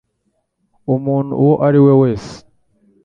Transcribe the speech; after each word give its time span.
umuntu 0.95 1.31
uwo 1.41 1.55
ari 1.67 1.79
we 1.85 1.93
wese, 2.01 2.33